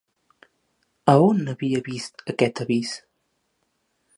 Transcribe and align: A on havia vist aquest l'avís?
A 1.13 1.15
on 1.27 1.51
havia 1.53 1.81
vist 1.89 2.25
aquest 2.35 2.63
l'avís? 2.63 2.95